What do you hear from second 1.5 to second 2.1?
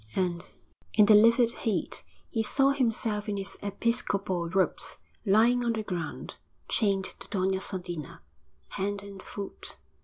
heat,